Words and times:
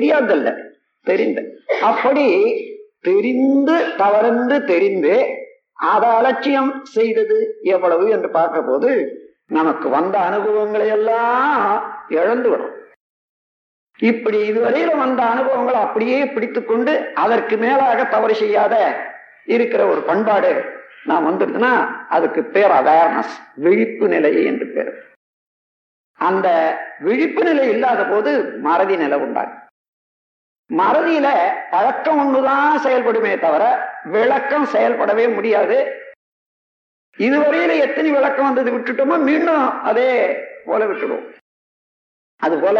தெரியாதல்ல. 0.00 0.48
தெரிந்த. 1.06 1.40
அப்படி 1.82 2.24
தெரிந்து 3.00 3.74
தவறந்து 3.96 4.64
தெரிந்து 4.64 5.14
அதை 5.88 6.08
அலட்சியம் 6.10 6.82
செய்தது 6.86 7.36
எவ்வளவு 7.64 8.10
என்று 8.10 8.30
பார்க்க 8.30 8.62
போது 8.62 8.90
நமக்கு 9.46 9.88
வந்த 9.88 10.18
அனுபவங்களை 10.18 10.88
எல்லாம் 10.88 11.62
இழந்துவிடும் 12.08 12.74
இப்படி 14.00 14.38
இதுவரையில 14.50 14.96
வந்த 14.96 15.22
அனுபவங்களை 15.24 15.80
அப்படியே 15.80 16.26
பிடித்து 16.26 16.64
கொண்டு 16.64 16.92
அதற்கு 17.14 17.56
மேலாக 17.56 18.04
தவறு 18.04 18.34
செய்யாத 18.34 18.74
இருக்கிற 19.46 19.86
ஒரு 19.86 20.00
பண்பாடு 20.00 20.52
நான் 21.04 21.26
வந்துடுதுன்னா 21.26 21.72
அதுக்கு 22.08 22.44
பேர் 22.44 22.70
அவேர்னஸ் 22.70 23.34
விழிப்பு 23.54 24.08
நிலை 24.08 24.32
என்று 24.44 24.66
பேர். 24.66 24.92
அந்த 26.20 26.48
விழிப்பு 27.00 27.44
நிலை 27.44 27.68
இல்லாத 27.68 28.04
போது 28.04 28.32
மறதி 28.60 28.96
நிலை 28.96 29.18
உண்டாகும் 29.18 29.56
மறதியில 30.70 31.28
பழக்கம் 31.70 32.18
ஒண்ணுதான் 32.18 32.76
செயல்படுமே 32.84 33.38
தவிர 33.38 33.62
விளக்கம் 34.04 34.66
செயல்படவே 34.66 35.34
முடியாது. 35.34 36.08
இதுவரையில 37.18 37.76
எத்தனை 37.76 38.10
விளக்கம் 38.10 38.44
வந்தது 38.44 38.70
விட்டுட்டோமோ 38.72 39.18
மீண்டும் 39.18 39.80
அதே 39.82 40.10
போல 40.64 40.86
விட்டுடுவோம் 40.86 41.26
அது 42.36 42.58
போல 42.58 42.78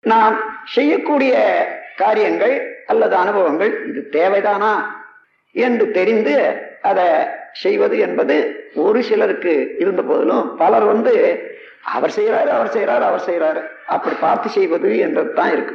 நாம் 0.00 0.36
செய்யக்கூடிய 0.64 1.34
காரியங்கள் 1.96 2.84
அல்லது 2.86 3.16
அனுபவங்கள் 3.16 3.86
இது 3.86 4.08
தேவைதானா 4.12 4.72
என்று 5.54 5.90
தெரிந்து 5.90 6.34
அதை 6.82 7.06
செய்வது 7.52 7.98
என்பது 7.98 8.36
ஒரு 8.74 9.02
சிலருக்கு 9.02 9.76
இருந்த 9.78 10.02
போதிலும் 10.02 10.56
பலர் 10.56 10.84
வந்து 10.84 11.14
அவர் 11.82 12.10
செய்யறாரு 12.10 12.48
அவர் 12.48 12.74
செய்யறாரு 12.74 13.00
அவர் 13.00 13.26
செய்யறாரு 13.28 13.62
அப்படி 13.86 14.16
பார்த்து 14.20 14.48
செய்வது 14.48 14.98
என்றது 14.98 15.32
தான் 15.32 15.52
இருக்கு. 15.52 15.74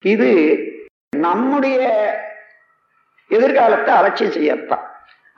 இது 0.00 0.30
நம்முடைய 1.16 1.80
எதிர்காலத்தை 3.30 3.94
அலட்சியம் 3.94 4.32
செய்யத்தான் 4.32 4.84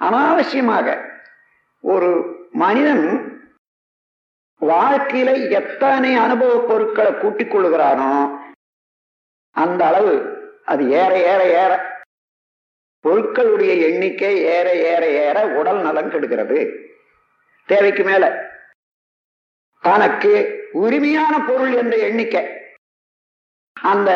அனாவசியமாக 0.01 1.13
ஒரு 1.81 2.11
மனிதன் 2.53 3.07
வாழ்க்கையில 4.61 5.51
எத்தனை 5.51 6.15
அனுபவ 6.15 6.65
பொருட்களை 6.69 7.15
கூட்டிக் 7.15 7.55
கொள்ளுகிறானோ 7.55 8.41
அந்த 9.51 9.87
அளவு 9.87 10.15
அது 10.65 10.91
ஏற 10.91 11.19
ஏற 11.19 11.45
ஏற 11.45 11.73
பொருட்களுடைய 13.05 13.81
எண்ணிக்கை 13.81 14.43
ஏற 14.43 14.75
ஏற 14.75 15.07
ஏற 15.09 15.47
உடல் 15.47 15.81
நலன் 15.81 16.11
கெடுகிறது. 16.11 16.59
தேவைக்கு 17.65 18.05
மேல 18.05 18.25
தனக்கு 19.81 20.33
உரிமையான 20.73 21.39
பொருள் 21.47 21.73
என்ற 21.73 21.97
எண்ணிக்கை 21.97 22.43
அந்த 23.83 24.11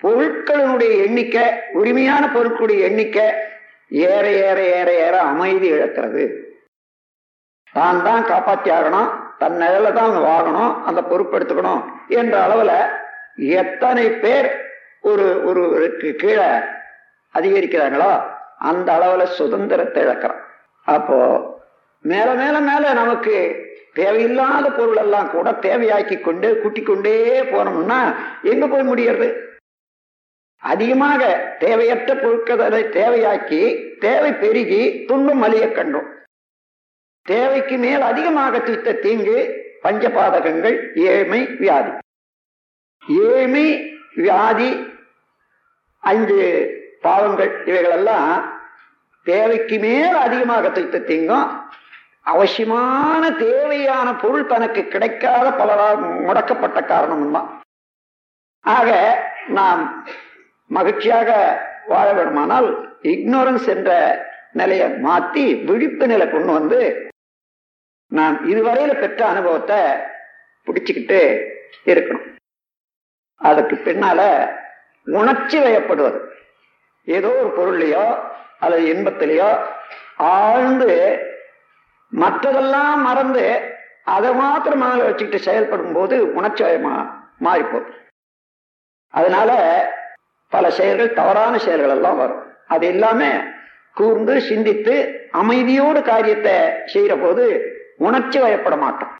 பொருட்களினுடைய 0.00 0.92
எண்ணிக்கை 1.06 1.44
உரிமையான 1.72 2.26
பொருட்களுடைய 2.26 2.80
எண்ணிக்கை 2.88 3.26
ஏற 3.90 4.30
ஏற 4.30 4.58
ஏற 4.78 4.92
ஏற 4.92 5.20
அமைதி 5.20 5.68
இழக்கிறது. 5.72 6.24
தான் 7.72 8.02
தான் 8.02 8.24
காப்பாற்றி 8.24 8.70
ஆகணும் 8.70 9.10
தன் 9.38 9.56
நிழல 9.62 9.92
தான் 9.92 10.14
வாங்கணும் 10.28 10.72
அந்த 10.84 11.00
பொறுப்பெடுத்துக்கணும் 11.10 11.82
என்ற 12.08 12.34
அளவுல 12.46 12.72
எத்தனை 13.36 14.10
பேர் 14.10 14.48
ஒரு 15.00 15.44
ஒருவருக்கு 15.44 16.14
கீழே 16.14 16.50
அதிகரிக்கிறாங்களோ 17.34 18.10
அந்த 18.58 18.88
அளவுல 18.98 19.22
சுதந்திரத்தை 19.22 20.02
இழக்கிறோம். 20.04 20.42
அப்போ 20.86 21.18
மேல 22.00 22.34
மேல 22.34 22.60
மேல 22.60 22.92
நமக்கு 22.92 23.36
தேவையில்லாத 23.92 24.66
பொருள் 24.72 24.96
எல்லாம் 24.96 25.30
கூட 25.30 25.50
தேவையாக்கி 25.50 26.20
கொண்டு 26.20 26.60
கூட்டிக் 26.60 26.86
கொண்டே 26.86 27.40
போனோம்னா 27.42 27.98
எங்க 28.42 28.66
போய் 28.66 28.88
முடியறது? 28.88 29.28
அதிகமாக 30.62 31.22
தேவையற்ற 31.58 32.14
பொருட்களை 32.14 32.82
தேவையாக்கி 32.84 33.62
தேவை 33.98 34.32
பெருகி 34.32 35.04
துன்பம் 35.04 35.42
அழிய 35.42 35.66
கண்டோம். 35.66 36.08
தேவைக்கு 37.22 37.76
மேல் 37.78 38.00
அதிகமாக 38.00 38.58
துய்த்த 38.58 38.98
தீங்கு 38.98 39.38
பஞ்சபாதகங்கள் 39.82 40.76
ஏழ்மை 40.94 41.40
வியாதி. 41.58 41.92
ஏழ்மை 43.08 43.66
வியாதி 44.14 44.70
அஞ்சு 45.98 46.40
பாவங்கள் 47.00 47.52
இவைகளெல்லாம் 47.64 48.32
தேவைக்கு 49.26 49.78
மேல் 49.78 50.16
அதிகமாக 50.26 50.68
துய்த்த 50.68 51.04
தீங்கும் 51.04 51.46
அவசியமான 52.26 53.30
தேவையான 53.30 54.08
பொருள் 54.14 54.46
தனக்கு 54.46 54.82
கிடைக்காத 54.88 55.46
பலரால் 55.50 56.02
முடக்கப்பட்ட 56.26 56.84
காரணம் 56.84 57.32
தான் 57.32 57.48
ஆக 58.64 58.90
நாம் 59.48 59.82
மகிழ்ச்சியாக 60.70 61.30
வாழ 61.86 62.12
வேண்டுமானால் 62.12 62.68
இக்னோரன்ஸ் 63.02 63.68
என்ற 63.68 63.90
நிலையை 64.52 64.88
மாத்தி 65.06 65.44
விழிப்பு 65.64 66.06
நிலை 66.06 66.26
கொண்டு 66.30 66.52
வந்து 66.52 67.10
நாம் 68.12 68.36
இதுவரையில 68.50 68.92
பெற்ற 69.00 69.20
அனுபவத்தை 69.26 69.80
பிடிச்சுக்கிட்டு 70.66 71.20
இருக்கணும். 71.84 72.26
அதுக்கு 73.40 73.76
பின்னால 73.76 74.20
உணர்ச்சி 75.06 75.58
வயப்படுவது. 75.58 76.20
ஏதோ 77.04 77.28
ஒரு 77.28 77.50
பொருள்லையோ 77.56 78.04
அல்லது 78.58 78.82
இன்பத்திலேயோ 78.94 79.50
ஆழ்ந்து 80.16 80.90
மற்றதெல்லாம் 82.20 82.96
மறந்து 83.02 83.44
அதை 84.04 84.34
மாத்திரம் 84.34 84.78
மனதில் 84.78 85.04
வச்சுக்கிட்டு 85.04 85.44
செயல்படும் 85.44 85.92
போது 85.92 86.16
உணர்ச்சியமா 86.26 86.94
மாறிப்போம். 87.38 87.88
அதனால 89.08 89.50
பல 90.48 90.70
செயல்கள் 90.70 91.12
தவறான 91.12 91.58
செயல்கள் 91.58 91.90
எல்லாம் 91.90 92.16
வரும். 92.16 92.42
அது 92.66 92.86
எல்லாமே 92.86 93.30
கூர்ந்து 93.92 94.40
சிந்தித்து 94.40 94.94
அமைதியோடு 95.32 96.02
காரியத்தை 96.02 96.52
செய்யற 96.94 97.22
போது 97.22 97.44
உணர்ச்சி 97.96 98.38
வயப்பட 98.38 98.76
மாட்டோம். 98.76 99.16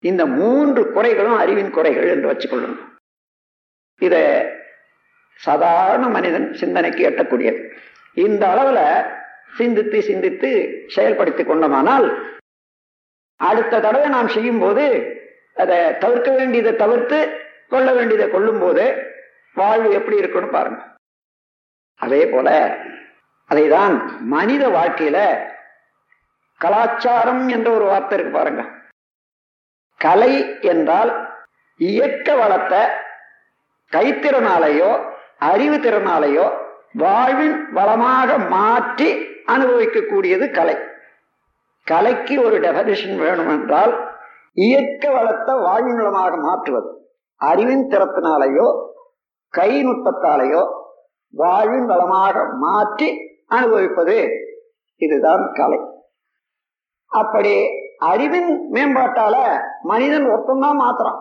இந்த 0.00 0.26
மூன்று 0.26 0.82
குறைகளும் 0.94 1.38
அறிவின் 1.38 1.70
குறைகள் 1.70 2.08
என்று 2.08 2.30
வச்சுக்கொள்ளணும் 2.32 2.84
இத 4.00 4.16
சாதாரண 5.34 6.08
மனிதன் 6.08 6.54
சிந்தனைக்கு 6.54 7.02
எட்டக்கூடியது. 7.10 7.60
இந்த 8.14 8.46
அளவுல 8.46 8.80
சிந்தித்து 9.52 9.98
சிந்தித்து 10.02 10.50
செயல்படுத்தி 10.96 11.42
கொண்டோமானால் 11.46 12.06
அடுத்த 13.40 13.80
தடவை 13.80 14.08
நாம் 14.08 14.28
செய்யும் 14.28 14.58
போது 14.58 14.84
அதை 15.54 15.78
தவிர்க்க 15.98 16.30
வேண்டியதை 16.30 16.72
தவிர்த்து 16.76 17.18
கொள்ள 17.68 17.92
வேண்டியதை 17.92 18.26
கொள்ளும் 18.30 18.60
போது 18.60 18.84
வாழ்வு 19.54 19.88
எப்படி 19.92 20.16
இருக்குன்னு 20.16 20.50
பாருங்க. 20.50 20.80
அதே 22.00 22.22
போல 22.26 22.48
அதைதான் 23.50 23.94
மனித 24.34 24.64
வாழ்க்கையில 24.68 25.18
கலாச்சாரம் 26.60 27.48
என்ற 27.48 27.68
ஒரு 27.70 27.84
வார்த்தை 27.84 28.18
இருக்கு 28.18 28.38
பாருங்க. 28.38 28.62
கலை 30.00 30.32
என்றால் 30.60 31.12
இயற்க 31.80 32.28
வளத்தை 32.34 32.82
கைத்திறனாலேயோ 33.92 34.90
அறிவு 35.50 35.76
திறனாலேயோ 35.76 36.46
வாழ்வின் 36.92 37.56
வளமாக 37.72 38.38
மாற்றி 38.38 39.08
அனுபவிக்கக்கூடியது 39.54 40.46
கலை. 40.50 40.76
கலைக்கு 41.86 42.34
ஒரு 42.46 42.56
டெபனிஷன் 42.64 43.18
வேணும் 43.24 43.50
என்றால் 43.54 43.92
இயற்க 44.64 45.04
வளத்தை 45.16 45.54
வாழ்வின் 45.66 46.00
வளமாக 46.00 46.36
மாற்றுவது. 46.46 46.90
அறிவின் 47.40 47.86
திறத்தினாலேயோ 47.92 48.66
கை 49.54 49.70
நுட்பத்தாலேயோ 49.86 50.62
வாழ்வின் 51.34 51.86
வளமாக 51.86 52.44
மாற்றி 52.64 53.08
அனுபவிப்பது. 53.56 54.16
இதுதான் 55.00 55.44
கலை. 55.52 55.80
அப்படி 57.12 57.54
அறிவின் 58.10 58.50
மேம்பாட்டால 58.74 59.36
மனிதன் 59.82 60.26
ஒப்பந்தான் 60.36 60.78
மாத்திரம் 60.84 61.20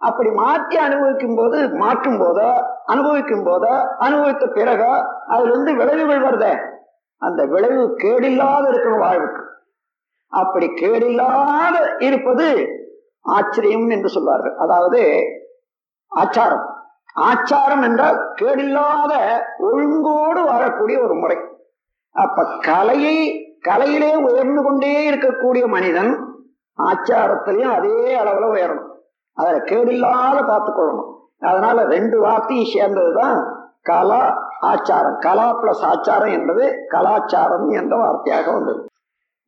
அப்படி 0.00 0.30
மாற்றி 0.40 0.76
அனுபவிக்கும் 0.86 1.36
போது 1.36 1.58
மாற்றும் 1.82 2.18
போதோ 2.22 2.48
அனுபவிக்கும் 2.92 3.44
போதோ 3.46 3.74
அனுபவித்த 3.98 4.44
பிறகோ 4.56 4.92
அதுல 5.32 5.50
இருந்து 5.50 5.72
விளைவுகள் 5.76 6.24
வருத. 6.26 6.46
அந்த 7.16 7.44
விளைவு 7.44 7.96
கேடில்லாத 7.98 8.70
இருக்கணும் 8.70 8.98
வாழ்வுக்கு. 8.98 9.42
அப்படி 10.26 10.66
கேடில்லாத 10.66 12.02
இருப்பது 12.02 12.68
ஆச்சரியம் 13.20 13.88
என்று 13.88 14.08
சொல்வார்கள். 14.08 14.56
அதாவது 14.56 15.22
ஆச்சாரம். 16.16 16.72
ஆச்சாரம் 17.16 17.82
என்றால் 17.82 18.34
கேடில்லாத 18.42 19.42
ஒழுங்கோடு 19.58 20.44
வரக்கூடிய 20.44 21.02
ஒரு 21.02 21.14
முறை. 21.14 21.36
அப்ப 22.10 22.56
கலையை 22.58 23.38
கலையிலே 23.68 24.22
உயர்ந்து 24.22 24.62
கொண்டே 24.62 25.10
இருக்கக்கூடிய 25.10 25.66
மனிதன் 25.66 26.42
ஆச்சாரத்திலையும் 26.82 27.74
அதே 27.74 28.18
அளவுல 28.18 28.46
உயரணும். 28.54 28.92
அதை 29.32 29.60
கேடில்லாத 29.60 30.36
பார்த்துக்கொள்ளணும் 30.48 31.12
அதனால 31.40 31.84
ரெண்டு 31.84 32.20
வார்த்தையும் 32.20 32.72
சேர்ந்ததுதான் 32.74 33.44
கலா 33.82 34.43
ஆச்சாரம். 34.72 35.18
கலா 35.18 35.62
பிளஸ் 35.62 35.84
ஆச்சாரம் 35.84 36.32
என்பது 36.32 36.64
கலாச்சாரம் 36.88 37.68
என்ற 37.68 37.96
வார்த்தையாக 37.96 38.52
வந்தது. 38.52 38.86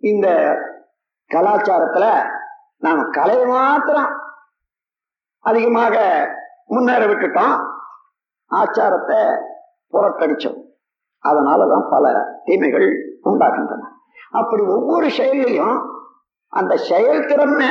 இந்த 0.02 0.26
கலாச்சாரத்துல 1.34 2.06
நாம் 2.78 3.10
கலை 3.10 3.44
மாத்திரம் 3.44 4.10
அதிகமாக 5.44 5.96
முன்னேற 6.66 7.02
விட்டுட்டோம் 7.06 7.56
ஆச்சாரத்தை 8.50 9.20
புறக்கணிச்சோம். 9.92 10.58
அதனாலதான் 11.24 11.86
பல 11.90 12.04
தீமைகள் 12.44 12.88
உண்டாகின்றன. 13.22 13.84
அப்படி 14.30 14.62
ஒவ்வொரு 14.62 15.10
செயலையும் 15.10 15.76
அந்த 16.52 16.74
செயல்திறமை 16.88 17.70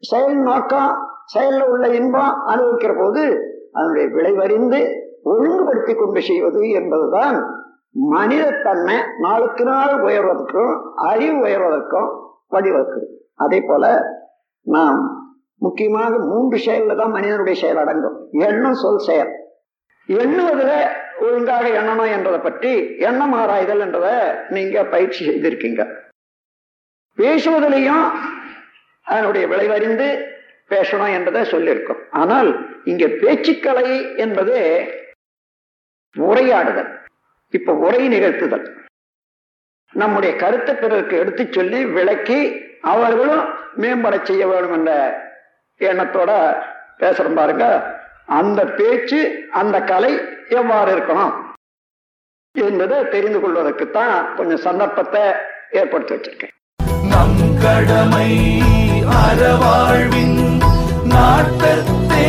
செயல் 0.00 0.38
நோக்கம் 0.38 0.90
செயல்ல 1.34 1.60
உள்ள 1.62 1.86
இன்பம் 1.88 2.32
அனுபவிக்கிற 2.46 2.92
போது 2.98 3.22
அதனுடைய 3.72 4.06
விளைவறிந்து 4.08 4.80
ஒழுங்குபடுத்தி 5.30 5.94
கொண்டு 5.94 6.20
செய்வது 6.22 6.62
என்பதுதான் 6.80 7.38
மனிதத்தன்மை. 8.14 8.96
நாளுக்கு 9.24 9.64
நாள் 9.64 9.94
உயர்வதற்கும் 10.06 10.72
அறிவு 11.10 11.36
உயர்வதற்கும் 11.46 12.10
வழிவகுக்குது 12.54 13.06
அதே 13.44 13.60
போல 13.60 13.84
நாம் 14.66 15.00
முக்கியமாக 15.64 16.12
மூன்று 16.30 16.56
செயல்ல 16.66 16.96
தான் 16.96 17.14
மனிதனுடைய 17.16 17.56
செயல் 17.60 17.80
அடங்கும். 17.82 18.16
எண்ணம் 18.48 18.80
சொல் 18.82 19.04
செயல். 19.08 19.32
எண்ணுவதில் 20.08 20.78
ஒழுங்காக 21.24 21.64
எண்ணணும் 21.78 22.10
என்றதை 22.16 22.38
பற்றி 22.38 22.72
எண்ணம் 22.98 23.32
ஆராய்தல் 23.32 23.82
என்றதை 23.86 24.16
நீங்க 24.48 24.84
பயிற்சி 24.84 25.20
செய்திருக்கீங்க. 25.28 25.82
பேசுவதிலையும் 27.18 28.06
அதனுடைய 29.06 29.44
விளைவறிந்து 29.52 30.08
பேசணும் 30.70 31.14
என்றதை 31.16 31.42
சொல்லியிருக்கோம். 31.52 32.02
ஆனால் 32.10 32.50
இங்க 32.84 33.06
பேச்சுக்கலை 33.22 33.88
என்பது 34.16 34.56
உரையாடுதல். 36.16 36.90
இப்ப 37.50 37.72
உரை 37.72 38.08
நிகழ்த்துதல். 38.08 38.66
நம்முடைய 39.92 40.36
கருத்தை 40.36 40.74
பிறருக்கு 40.74 41.18
எடுத்து 41.18 41.48
சொல்லி 41.50 41.84
விளக்கி 41.84 42.60
அவர்களும் 42.82 43.44
மேம்பட 43.76 44.22
செய்ய 44.22 44.46
வேண்டும் 44.46 44.72
என்ற 44.72 44.90
எண்ணத்தோட 45.78 46.56
பேசுறோம் 46.98 47.34
பாருங்க. 47.34 47.64
அந்த 48.26 48.64
பேச்சு 48.64 49.48
அந்த 49.52 49.80
கலை 49.80 50.20
எவ்வாறு 50.48 50.96
இருக்கணும் 50.96 51.34
என்பதை 52.52 53.08
தெரிந்து 53.08 53.38
கொள்வதற்குத்தான் 53.38 54.34
கொஞ்சம் 54.34 54.64
சந்தர்ப்பத்தை 54.68 55.20
ஏற்படுத்தி 55.70 56.14
வச்சிருக்கேன். 56.14 56.54
நம் 57.08 57.58
கடமை 57.62 58.60
அறவாழ்வின் 59.22 60.38
நாட்டத்தே 61.04 62.26